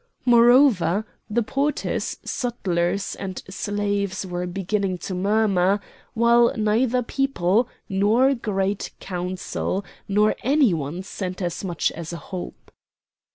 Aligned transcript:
Moreover, 0.25 1.05
the 1.29 1.43
porters, 1.43 2.17
sutlers, 2.23 3.13
and 3.17 3.43
slaves 3.47 4.25
were 4.25 4.47
beginning 4.47 4.97
to 4.97 5.13
murmur, 5.13 5.79
while 6.15 6.51
neither 6.57 7.03
people, 7.03 7.69
nor 7.87 8.33
Great 8.33 8.89
Council, 8.99 9.85
nor 10.07 10.35
any 10.41 10.73
one 10.73 11.03
sent 11.03 11.39
as 11.39 11.63
much 11.63 11.91
as 11.91 12.11
a 12.13 12.17
hope. 12.33 12.71